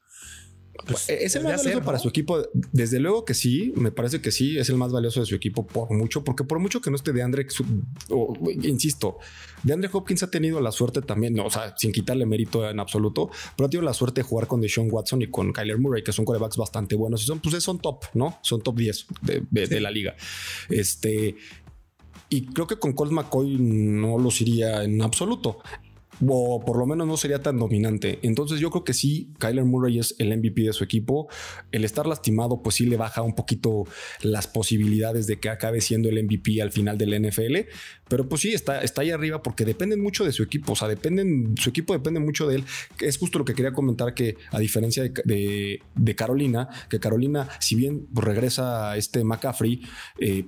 [0.87, 2.41] Pues, Es el más valioso ser, para su equipo.
[2.71, 5.67] Desde luego que sí, me parece que sí, es el más valioso de su equipo
[5.67, 7.45] por mucho, porque por mucho que no esté de Andre,
[8.63, 9.17] insisto,
[9.63, 12.79] de Andre Hopkins ha tenido la suerte también, no, o sea, sin quitarle mérito en
[12.79, 16.03] absoluto, pero ha tenido la suerte de jugar con Deshaun Watson y con Kyler Murray,
[16.03, 18.39] que son corebacks bastante buenos y son, pues son top, ¿no?
[18.41, 20.15] Son top 10 de, de- de la liga.
[20.69, 21.35] Este,
[22.31, 25.59] y creo que con Colt McCoy no los iría en absoluto.
[26.25, 28.19] o por lo menos no sería tan dominante.
[28.21, 31.27] Entonces yo creo que sí, Kyler Murray es el MVP de su equipo.
[31.71, 33.85] El estar lastimado, pues sí le baja un poquito
[34.21, 37.67] las posibilidades de que acabe siendo el MVP al final del NFL.
[38.07, 40.71] Pero pues sí, está, está ahí arriba porque dependen mucho de su equipo.
[40.73, 42.65] O sea, dependen, su equipo depende mucho de él.
[43.01, 48.07] Es justo lo que quería comentar que a diferencia de, Carolina, que Carolina, si bien
[48.13, 49.81] regresa este McCaffrey,
[50.19, 50.45] eh,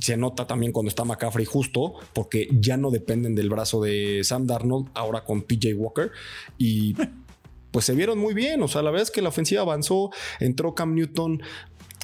[0.00, 4.46] se nota también cuando está McCaffrey justo, porque ya no dependen del brazo de Sam
[4.46, 6.10] Darnold, ahora con PJ Walker.
[6.58, 6.94] Y
[7.70, 8.62] pues se vieron muy bien.
[8.62, 11.42] O sea, la verdad es que la ofensiva avanzó, entró Cam Newton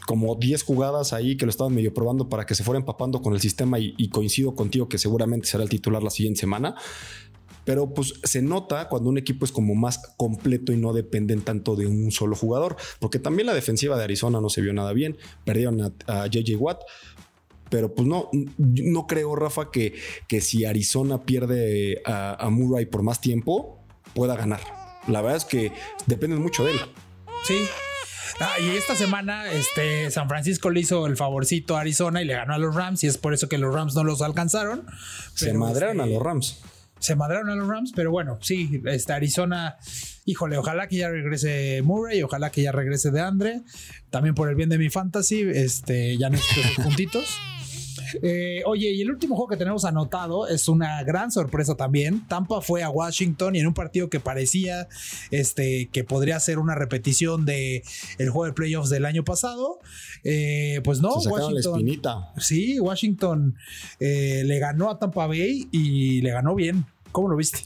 [0.06, 3.34] como 10 jugadas ahí que lo estaban medio probando para que se fuera empapando con
[3.34, 6.76] el sistema y, coincido contigo que seguramente será el titular la siguiente semana.
[7.64, 11.74] Pero pues se nota cuando un equipo es como más completo y no dependen tanto
[11.74, 15.18] de un solo jugador, porque también la defensiva de Arizona no se vio nada bien.
[15.44, 16.82] Perdieron a, a JJ Watt,
[17.68, 19.94] pero pues no, no creo, Rafa, que,
[20.28, 24.60] que si Arizona pierde a, Murray por más tiempo, pueda ganar.
[25.08, 25.72] La verdad es que
[26.06, 26.80] depende mucho de él.
[27.44, 27.58] Sí.
[28.40, 32.34] Ah, y esta semana, este San Francisco le hizo el favorcito a Arizona y le
[32.34, 34.86] ganó a los Rams, y es por eso que los Rams no los alcanzaron.
[35.34, 36.60] Se madraron a este, los Rams.
[36.98, 39.76] Se madraron a los Rams, pero bueno, sí, este Arizona,
[40.24, 43.62] híjole, ojalá que ya regrese Murray, ojalá que ya regrese de Andre.
[44.10, 47.38] También por el bien de mi fantasy, este, ya necesito esos puntitos.
[48.22, 52.26] Eh, oye, y el último juego que tenemos anotado es una gran sorpresa también.
[52.26, 54.88] Tampa fue a Washington y en un partido que parecía
[55.30, 57.82] este, que podría ser una repetición de
[58.18, 59.78] el juego de playoffs del año pasado.
[60.24, 62.24] Eh, pues no, Washington.
[62.38, 63.56] Sí, Washington
[64.00, 66.86] eh, le ganó a Tampa Bay y le ganó bien.
[67.12, 67.60] ¿Cómo lo viste?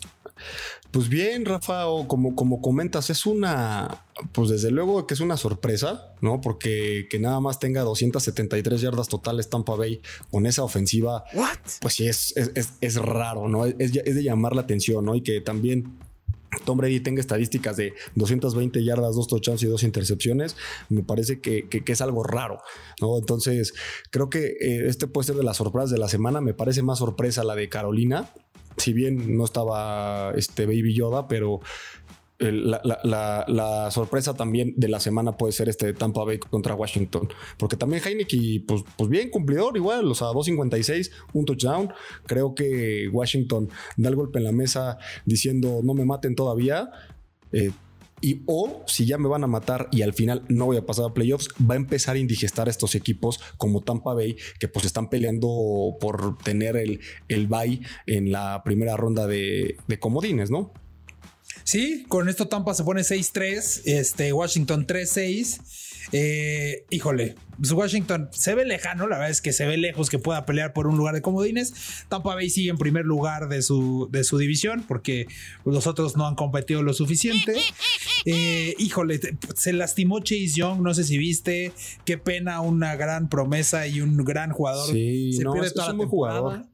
[0.90, 5.36] Pues bien, Rafa, o como, como comentas, es una, pues desde luego que es una
[5.36, 6.40] sorpresa, ¿no?
[6.40, 10.00] Porque que nada más tenga 273 yardas totales Tampa Bay
[10.32, 11.24] con esa ofensiva,
[11.80, 13.66] pues sí, es, es, raro, ¿no?
[13.66, 15.14] Es, de llamar la atención, ¿no?
[15.14, 15.96] Y que también
[16.64, 20.56] Tom Brady tenga estadísticas de 220 yardas, dos touchdowns y dos intercepciones,
[20.88, 22.60] me parece que, es algo raro,
[23.00, 23.16] ¿no?
[23.16, 23.74] Entonces,
[24.10, 26.40] creo que eh, este puede ser de las sorpresas de la semana.
[26.40, 28.32] Me parece más sorpresa la de Carolina,
[28.76, 31.60] si bien no estaba este Baby Yoda, pero
[32.40, 37.28] la, sorpresa también de la semana puede ser este de Tampa Bay contra Washington,
[37.58, 41.92] porque también Heineken, pues, pues bien cumplidor, igual, o sea, 2.56, un touchdown.
[42.26, 46.90] Creo que Washington da el golpe en la mesa diciendo no me maten todavía.
[47.52, 47.72] Eh,
[48.20, 51.06] y o si ya me van a matar y al final no voy a pasar
[51.06, 54.84] a playoffs, va a empezar a indigestar a estos equipos como Tampa Bay, que pues
[54.84, 60.72] están peleando por tener el, el bye en la primera ronda de, de comodines, ¿no?
[61.64, 65.89] Sí, con esto Tampa se pone 6-3, este, Washington 3-6.
[66.12, 70.18] Eh, híjole, pues Washington se ve lejano, la verdad es que se ve lejos que
[70.18, 72.04] pueda pelear por un lugar de comodines.
[72.08, 75.26] Tampa Bay sigue en primer lugar de su, de su división porque
[75.64, 77.54] los otros no han competido lo suficiente.
[78.26, 79.18] Eh, híjole,
[79.54, 81.72] se lastimó Chase Young, no sé si viste,
[82.04, 84.92] qué pena, una gran promesa y un gran jugador.
[84.92, 86.66] Sí, se pierde toda la Jugador.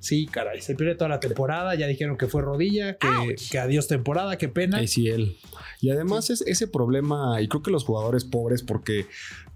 [0.00, 1.74] Sí, caray, se pierde toda la temporada.
[1.74, 4.84] Ya dijeron que fue rodilla, que, adiós temporada, qué pena.
[4.86, 5.36] sí, él.
[5.80, 9.06] Y además es ese problema, y creo que los jugadores pobres, porque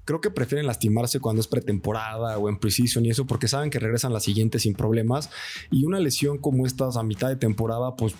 [0.05, 3.79] creo que prefieren lastimarse cuando es pretemporada o en precision y eso, porque saben que
[3.79, 5.31] regresan la siguiente sin problemas.
[5.71, 8.15] Y una lesión como estas a mitad de temporada, pues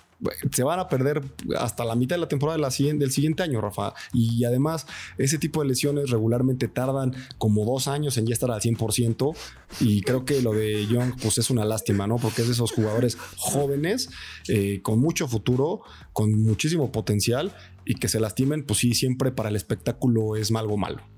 [0.53, 1.23] se van a perder
[1.59, 3.95] hasta la mitad de la temporada del siguiente año, Rafa.
[4.13, 4.87] Y además,
[5.19, 9.37] ese tipo de lesiones regularmente tardan como dos años en ya estar al 100%.
[9.81, 12.17] Y creo que lo de Young, pues es una lástima, ¿no?
[12.17, 14.09] Porque es de esos jugadores jóvenes,
[14.49, 17.53] eh, con mucho futuro, con muchísimo potencial
[17.85, 21.14] y que se lastimen, pues sí, siempre para el espectáculo es algo malo.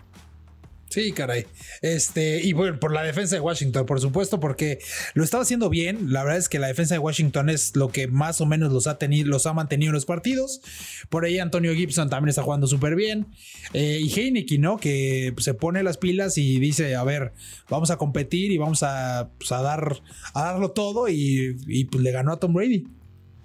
[0.88, 1.46] Sí, caray.
[1.82, 4.78] Este, y bueno, por la defensa de Washington, por supuesto, porque
[5.14, 6.12] lo estaba haciendo bien.
[6.12, 8.86] La verdad es que la defensa de Washington es lo que más o menos los
[8.86, 10.60] ha tenido, los ha mantenido en los partidos.
[11.08, 13.26] Por ahí Antonio Gibson también está jugando súper bien.
[13.72, 14.76] Eh, y Heineken, ¿no?
[14.78, 17.32] Que se pone las pilas y dice, a ver,
[17.68, 20.00] vamos a competir y vamos a, pues, dar,
[20.34, 21.08] a darlo todo.
[21.08, 22.86] Y, pues le ganó a Tom Brady.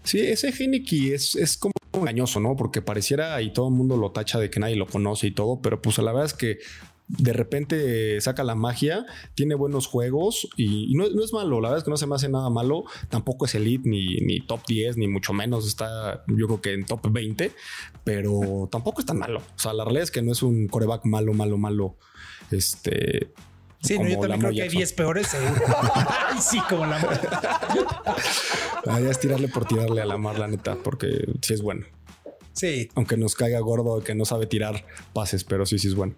[0.04, 2.56] Sí, ese Heineken es, es como engañoso, ¿no?
[2.56, 5.62] Porque pareciera y todo el mundo lo tacha de que nadie lo conoce y todo,
[5.62, 6.60] pero pues la verdad es que
[7.17, 11.84] de repente saca la magia, tiene buenos juegos y, no, es malo, la verdad es
[11.84, 15.08] que no se me hace nada malo, tampoco es elite ni, ni top 10, ni
[15.08, 17.52] mucho menos está yo creo que en top 20,
[18.04, 19.39] pero tampoco es tan malo.
[19.39, 21.97] O sea, la realidad es que no es un coreback malo, malo, malo.
[22.50, 23.32] Este,
[23.84, 25.62] Sí, no, yo también creo que hay 10 peores seguro.
[26.30, 27.02] Ay, sí, como la
[28.86, 31.86] Ay, es tirarle por tirarle a la mar, la neta, porque sí es bueno.
[32.54, 32.89] Sí.
[32.95, 36.15] Aunque nos caiga gordo que no sabe tirar pases, pero sí, sí es bueno.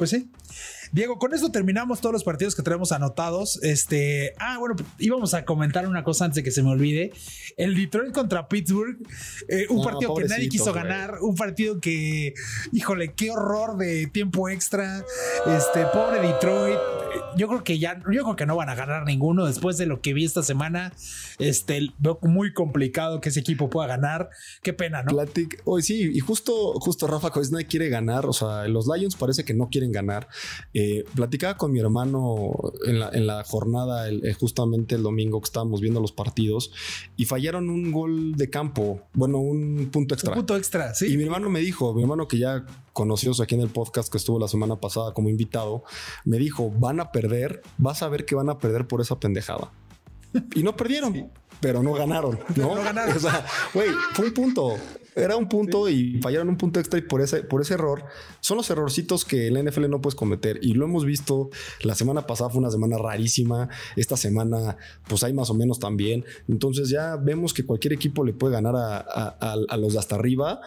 [0.00, 0.30] Pues sí.
[0.92, 3.62] Diego, con esto terminamos todos los partidos que tenemos anotados.
[3.62, 7.12] Este, ah, bueno, íbamos a comentar una cosa antes de que se me olvide.
[7.58, 8.96] El Detroit contra Pittsburgh,
[9.48, 10.76] eh, un No, partido que nadie quiso güey.
[10.76, 12.32] ganar, un partido que,
[12.72, 15.04] híjole, qué horror de tiempo extra.
[15.54, 16.78] Este, pobre Detroit.
[17.36, 20.00] Yo creo que ya, yo creo que no van a ganar ninguno después de lo
[20.00, 20.92] que vi esta semana.
[21.38, 24.30] Este, veo muy complicado que ese equipo pueda ganar.
[24.62, 25.10] Qué pena, ¿no?
[25.12, 28.26] Platic, hoy sí, y justo, justo Rafa nadie quiere ganar.
[28.26, 30.28] O sea, los Lions parece que no quieren ganar.
[30.74, 32.52] Eh, platicaba con mi hermano
[32.86, 36.72] en la, en la jornada, el- eh, justamente el domingo que estábamos viendo los partidos,
[37.16, 39.02] y fallaron un gol de campo.
[39.14, 40.32] Bueno, un punto extra.
[40.32, 41.06] Un punto extra, sí.
[41.12, 44.18] Y mi hermano me dijo, mi hermano que ya conoció aquí en el podcast que
[44.18, 45.84] estuvo la semana pasada como invitado,
[46.24, 49.70] me dijo, van a perder, vas a ver que van a perder por esa pendejada.
[50.54, 52.74] Y no perdieron, pero no ganaron, ¿no?
[52.74, 53.16] No ganaron.
[53.16, 54.74] O sea, güey, fue un punto.
[55.16, 58.04] Era un punto y fallaron un punto extra y por ese, por ese error
[58.38, 61.50] son los errorcitos que el NFL no puedes cometer y lo hemos visto.
[61.82, 63.68] La semana pasada fue una semana rarísima.
[63.96, 64.76] Esta semana,
[65.08, 66.24] pues hay más o menos también.
[66.48, 69.98] Entonces ya vemos que cualquier equipo le puede ganar a, a- a- a los de
[69.98, 70.60] hasta arriba.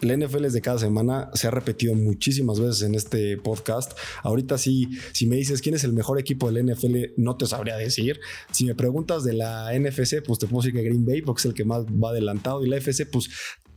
[0.00, 3.92] La NFL es de cada semana, se ha repetido muchísimas veces en este podcast.
[4.22, 7.76] Ahorita sí, si me dices quién es el mejor equipo del NFL, no te sabría
[7.76, 8.18] decir.
[8.50, 11.44] Si me preguntas de la NFC, pues te puedo decir que Green Bay, porque es
[11.46, 12.64] el que más va adelantado.
[12.64, 13.28] Y la FC, pues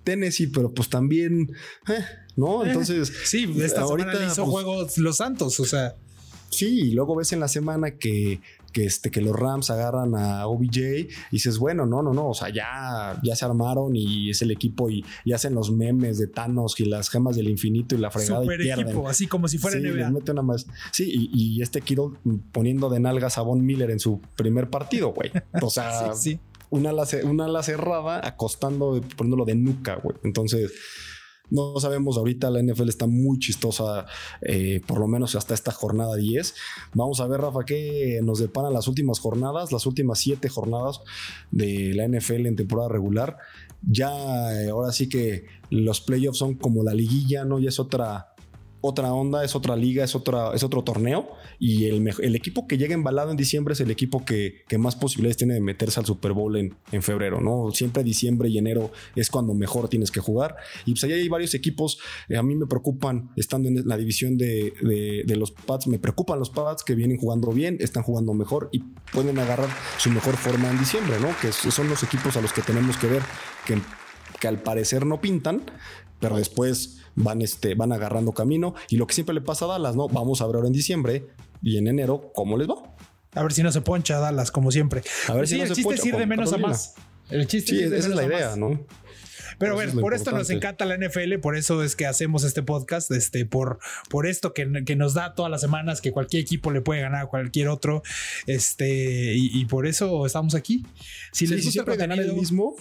[0.04, 1.52] Tennessee, pero pues también,
[1.88, 2.06] eh,
[2.36, 2.66] ¿no?
[2.66, 5.96] Entonces, Sí, esta semana le hizo pues, juegos los Santos, o sea.
[6.50, 8.40] Sí, y luego ves en la semana que,
[8.74, 12.34] que, este, que los Rams agarran a OBJ y dices, bueno, no, no, no, o
[12.34, 16.28] sea, ya, ya se armaron y es el equipo y, y hacen los memes de
[16.28, 18.88] Thanos y las gemas del infinito y la fregada Super y pierden.
[18.88, 20.10] equipo, así como si fuera Sí, NBA.
[20.32, 20.68] una más.
[20.92, 22.10] Sí, y, y este Kittle
[22.52, 25.32] poniendo de nalgas a Von Miller en su primer partido, güey.
[25.62, 26.40] O sea, Sí, sí.
[26.70, 30.18] una ala, una ala cerrada acostando, poniéndolo de nuca, güey.
[30.24, 30.72] Entonces,
[31.50, 34.06] no sabemos ahorita, la NFL está muy chistosa,
[34.42, 36.56] eh, por lo menos hasta esta jornada 10.
[36.94, 41.02] Vamos a ver, Rafa, qué nos deparan las últimas jornadas, las últimas siete jornadas
[41.52, 43.38] de la NFL en temporada regular.
[43.82, 47.60] Ya, eh, ahora sí que los playoffs son como la liguilla, ¿no?
[47.60, 48.33] Ya es otra...
[48.86, 51.30] Otra onda, es otra liga, es, otra, es otro torneo.
[51.58, 54.98] Y el, el equipo que llega embalado en diciembre es el equipo que, que más
[54.98, 57.72] posibilidades tiene de meterse al Super Bowl en, en febrero, ¿no?
[57.72, 60.58] Siempre diciembre y enero es cuando mejor tienes que jugar.
[60.86, 61.98] Y pues ahí hay varios equipos.
[62.28, 64.74] eh, a mí me preocupan, estando en la división de,
[65.26, 68.80] de- los Pats, me preocupan los Pats que vienen jugando bien, están jugando mejor y
[69.14, 71.30] pueden agarrar su mejor forma en diciembre, ¿no?
[71.42, 73.22] Que son los equipos a los que tenemos que ver
[73.66, 73.80] que,
[74.44, 75.62] que al parecer no pintan,
[76.20, 78.76] pero después van, este, van agarrando camino.
[78.90, 80.10] Y lo que siempre le pasa a Dallas, ¿no?
[80.10, 81.28] Vamos a ver ahora en diciembre
[81.62, 82.76] y en enero cómo les va.
[83.36, 85.02] A ver si no se poncha Dallas, como siempre.
[85.30, 86.96] A ver si sí, no el se chiste poncha es ir de menos a más.
[87.30, 88.58] El chiste Sí, de esa es la idea.
[88.58, 88.86] ¿no?
[89.60, 90.84] Pero bueno, es por esto nos importante.
[90.84, 93.80] encanta la NFL, por eso es que hacemos este podcast, este, por,
[94.10, 97.22] por esto que, que nos da todas las semanas que cualquier equipo le puede ganar
[97.22, 98.04] a cualquier otro,
[98.46, 100.86] este, y, y por eso estamos aquí.
[101.32, 102.76] Si Sí, les si gusta siempre ganar el mismo.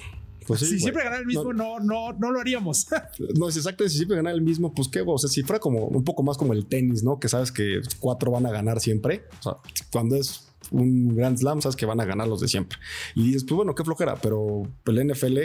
[0.47, 0.81] Pues sí, si güey.
[0.81, 2.87] siempre ganar el mismo, no, no, no lo haríamos.
[3.39, 3.89] No, es exacto.
[3.89, 6.37] Si siempre ganar el mismo, pues qué, o sea, si fuera como un poco más
[6.37, 7.19] como el tenis, ¿no?
[7.19, 9.25] Que sabes que cuatro van a ganar siempre.
[9.41, 9.57] O sea,
[9.91, 12.79] cuando es un Grand Slam, sabes que van a ganar los de siempre.
[13.15, 15.39] Y dices, pues bueno, qué flojera, pero el NFL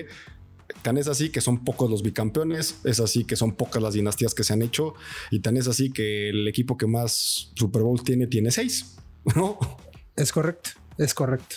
[0.81, 4.33] tan es así que son pocos los bicampeones, es así que son pocas las dinastías
[4.33, 4.95] que se han hecho,
[5.31, 8.97] y tan es así que el equipo que más Super Bowl tiene, tiene seis,
[9.35, 9.57] ¿no?
[10.15, 11.55] Es correcto, es correcto.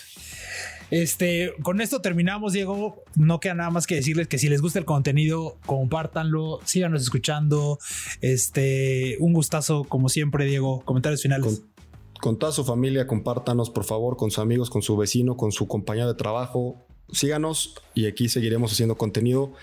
[0.91, 3.03] Este, con esto terminamos, Diego.
[3.15, 7.79] No queda nada más que decirles que si les gusta el contenido, compártanlo, síganos escuchando.
[8.19, 10.81] Este, un gustazo, como siempre, Diego.
[10.81, 11.45] Comentarios finales.
[11.45, 15.51] Con, con toda su familia, compártanos, por favor, con sus amigos, con su vecino, con
[15.51, 16.85] su compañero de trabajo.
[17.11, 19.53] Síganos y aquí seguiremos haciendo contenido.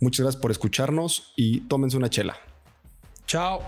[0.00, 2.36] Muchas gracias por escucharnos y tómense una chela.
[3.26, 3.60] Chao.